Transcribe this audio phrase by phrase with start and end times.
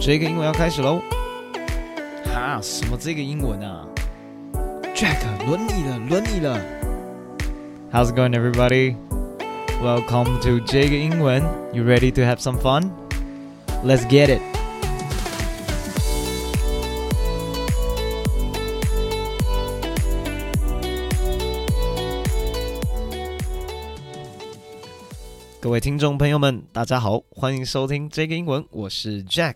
[0.00, 1.00] 这个英文要开始喽！
[2.24, 3.86] 哈，什么这个英文啊？
[4.94, 6.60] Jack，轮你了，轮你了。
[7.92, 8.96] How's it going, everybody?
[9.82, 11.42] Welcome to 这个英文。
[11.72, 12.90] You ready to have some fun?
[13.84, 14.40] Let's get it.
[25.60, 29.54] 各位听众朋友们，大家好，欢迎收听这个英文，我是 Jack。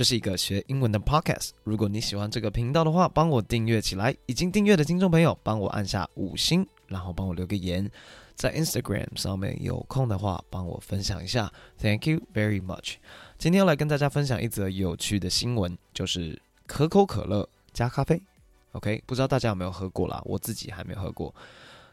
[0.00, 1.50] 这是一个学英文的 podcast。
[1.62, 4.16] 如果你喜欢这个频道的话，帮我订阅起来。
[4.24, 7.86] 已经订阅的听众朋友，帮我按下五星，然后帮我留个言。
[8.34, 11.52] 在 Instagram 上面有空的话，帮我分享一下。
[11.78, 12.94] Thank you very much。
[13.36, 18.22] 今天要来跟大家分享一则有趣的新闻，就是可口可乐加咖啡。
[18.72, 20.22] OK，不知道大家有没有喝过啦？
[20.24, 21.34] 我自己还没喝过。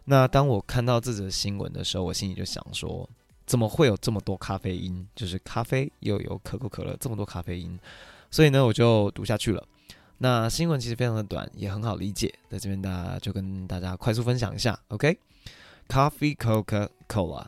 [0.06, 3.10] 那当我看到这则新闻的时候，我心里就想说。
[3.47, 5.07] 怎么会有这么多咖啡因？
[5.15, 7.79] 就是咖啡又有可口可乐，这么多咖啡因，
[8.31, 9.67] 所以呢，我就读下去了。
[10.19, 14.79] 那新闻其实非常的短，也很好理解，在这边大家就跟大家快速分享一下。
[14.89, 17.47] OK，Coffee Coca-Cola.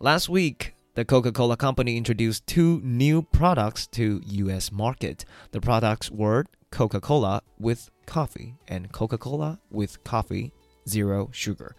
[0.00, 4.72] Last week, the Coca-Cola company introduced two new products to U.S.
[4.72, 5.24] market.
[5.52, 10.50] The products were Coca-Cola with coffee and Coca-Cola with coffee
[10.88, 11.76] zero sugar.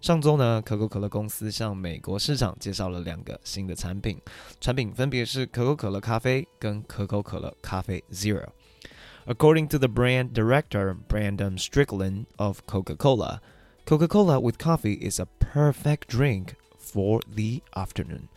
[0.00, 4.20] 上周呢，可口可乐公司向美国市场介绍了两个新的产品，
[4.60, 13.40] 产品分别是可口可乐咖啡跟可口可乐咖啡 Zero。According to the brand director Brandon Strickland of Coca-Cola,
[13.86, 18.28] Coca-Cola with coffee is a perfect drink for the afternoon.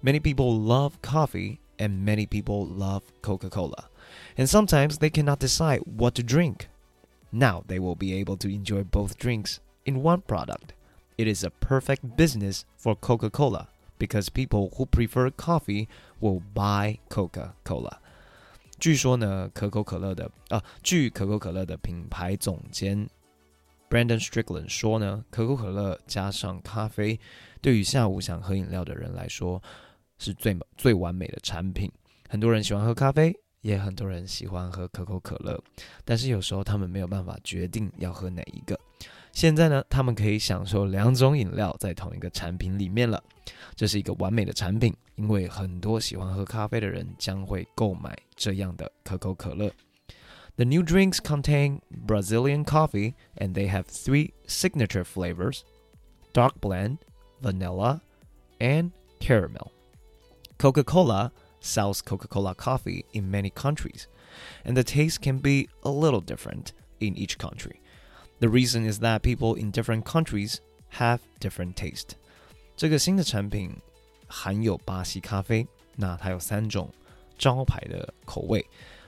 [0.00, 3.90] Many people love coffee and many people love Coca-Cola.
[4.38, 6.68] And sometimes they cannot decide what to drink.
[7.30, 10.72] Now they will be able to enjoy both drinks in one product.
[11.16, 15.88] It is a perfect business for Coca Cola because people who prefer coffee
[16.20, 17.98] will buy Coca Cola。
[18.78, 23.06] 据说呢，可口可乐的啊，据可口可乐的品牌总监
[23.90, 27.20] Brandon Strickland 说呢，可口可乐加上咖啡，
[27.60, 29.62] 对于下午想喝饮料的人来说，
[30.18, 31.92] 是最最完美的产品。
[32.30, 35.62] 很多人喜欢喝咖啡，也很多人喜欢喝可口可乐，
[36.04, 38.80] 但是有时候他们没有办法决定要喝哪一个。
[39.34, 43.22] 现在呢，他们可以享受两种饮料在同一个产品里面了，
[43.74, 49.72] 这是一个完美的产品，因为很多喜欢喝咖啡的人将会购买这样的可口可乐。
[50.56, 55.60] The new drinks contain Brazilian coffee and they have three signature flavors:
[56.32, 56.98] dark blend,
[57.40, 58.00] vanilla,
[58.58, 58.90] and
[59.20, 59.70] caramel.
[60.58, 64.06] Coca-Cola sells Coca-Cola coffee in many countries,
[64.64, 67.80] and the taste can be a little different in each country.
[68.39, 70.57] The reason is that people in different countries
[70.91, 72.11] have different taste.
[72.75, 73.71] 这个新的产品
[74.27, 75.65] 含有巴西咖啡，
[75.95, 76.89] 那它有三种
[77.37, 78.65] 招牌的口味，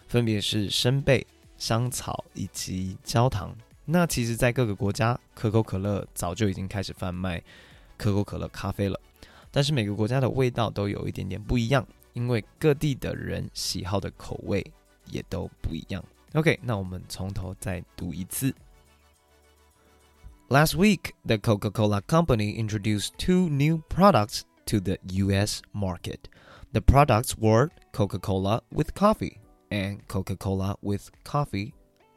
[0.08, 1.28] 分别是生贝、
[1.58, 3.56] 香草以及焦糖。
[3.84, 7.44] 那其实，在各个国家，可口可乐早就已经开始贩卖
[7.98, 9.00] 可口可乐咖啡了。
[9.52, 14.66] 但是每个国家的味道都有一点点不一样，因为各地的人喜好的口味
[15.06, 16.04] 也都不一样。
[16.34, 18.54] OK，那我们从头再读一次。
[20.50, 26.30] Last week, the Coca Cola Company introduced two new products to the US market.
[26.72, 29.42] The products were Coca Cola with coffee
[29.72, 31.74] and Coca Cola with coffee,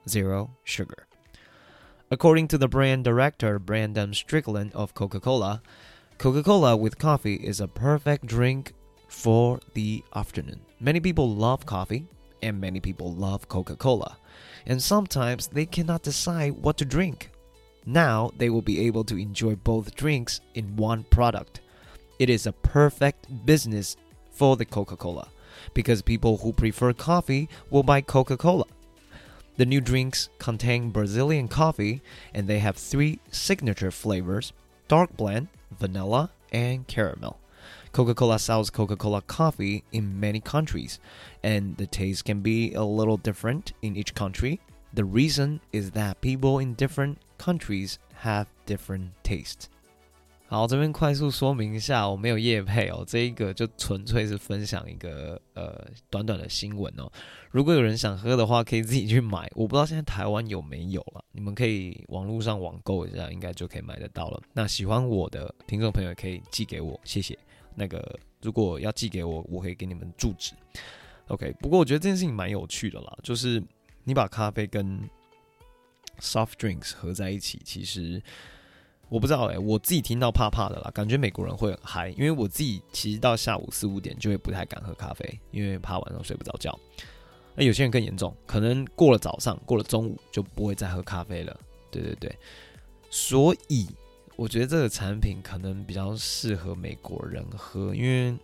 [0.08, 1.08] zero sugar.
[2.12, 5.60] According to the brand director Brandon Strickland of Coca Cola,
[6.16, 8.74] Coca Cola with coffee is a perfect drink
[9.08, 10.60] for the afternoon.
[10.78, 12.06] Many people love coffee
[12.42, 14.18] and many people love Coca Cola,
[14.66, 17.32] and sometimes they cannot decide what to drink
[17.86, 21.60] now they will be able to enjoy both drinks in one product.
[22.18, 23.96] It is a perfect business
[24.30, 25.28] for the Coca Cola
[25.74, 28.66] because people who prefer coffee will buy Coca Cola.
[29.56, 32.02] The new drinks contain Brazilian coffee
[32.34, 34.52] and they have three signature flavors
[34.88, 35.48] dark blend,
[35.78, 37.38] vanilla, and caramel.
[37.92, 40.98] Coca Cola sells Coca Cola coffee in many countries,
[41.42, 44.60] and the taste can be a little different in each country.
[44.95, 49.66] The reason is that people in different countries have different tastes。
[50.48, 57.09] 好，这边快速说明一下，我没有夜配哦，这一个就纯粹是分享一个呃短短的新闻哦。
[57.53, 59.48] 如果有人想喝的话，可以自己去买。
[59.54, 64.43] 我不知道现在台湾有没有了，你们可以网络上网购一下，应该就可以买得到了。
[64.53, 67.39] 那喜欢我的听众朋友可以寄给我，谢谢。
[67.77, 70.54] 那个如果要寄给我，我可以给你们住址。
[71.28, 73.63] OK，不过我觉得这件事情蛮有趣的啦，就是
[74.04, 75.00] 你把咖啡跟
[76.20, 78.22] soft drinks 合在一起，其实
[79.08, 86.78] 我不知道哎，我自己听到怕怕的啦，感觉美国人会很嗨，因为我自己其实到下午四五点就会不太敢喝咖啡，因为怕晚上睡不着觉。
[87.56, 91.58] 那有些人更严重，可能过了早上，过了中午就不会再喝咖啡了。
[91.91, 92.38] 对对对，
[93.10, 93.88] 所以
[94.36, 98.36] 我觉得这个产品可能比较适合美国人喝，因为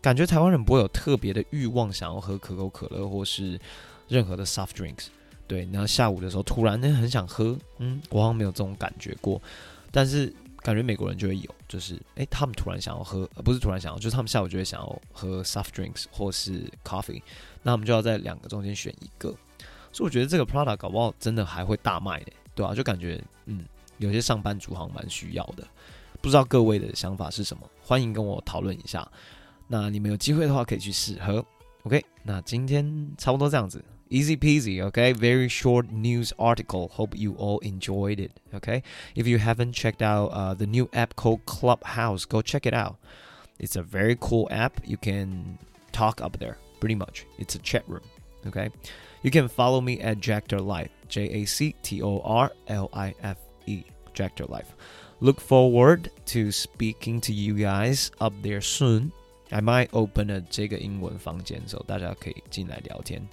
[0.00, 3.60] 感觉台湾人不会有特别的欲望想要喝可口可乐或是
[4.08, 5.06] 任何的 soft drinks。
[5.46, 9.40] 对，然后下午的时候突然很想喝，嗯，我好像没有这种感觉过，
[9.90, 17.20] 但是感觉美国人就会有，就是哎，他们突然想要喝，不是突然想要，就是他们下午就会想要喝 soft drinks 或是 coffee，
[17.62, 19.28] 那我们就要在两个中间选一个，
[19.92, 22.32] 所以我觉得这个 product 搞不好真的还会大卖的。
[22.54, 23.66] 对啊，就感觉嗯，
[23.98, 25.62] 有些上班族好像蛮需要的，
[26.22, 27.68] 不知道各位的想法是什么？
[27.82, 29.06] 欢迎跟我讨论一下。
[29.68, 31.44] 那你们有机会的话可以去试喝。
[31.82, 36.89] OK，那今天差不多这样子 ，easy peasy。OK，very short news article.
[36.89, 38.31] Hope you all enjoyed it.
[38.53, 42.97] OK，if you haven't checked out uh the new app called Clubhouse, go check it out.
[43.59, 44.81] It's a very cool app.
[44.85, 45.57] You can
[45.91, 47.25] talk up there pretty much.
[47.37, 48.03] It's a chat room.
[48.47, 48.69] Okay.
[49.21, 53.13] You can follow me at Jactor Life, J A C T O R L I
[53.21, 54.73] F E, Jactor Life.
[55.19, 59.11] Look forward to speaking to you guys up there soon.
[59.51, 63.27] I might open a 这个英文房间，so 大家可以进来聊天。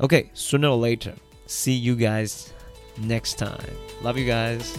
[0.00, 1.14] Okay, sooner or later,
[1.46, 2.52] see you guys
[2.98, 3.76] next time.
[4.02, 4.76] Love you guys.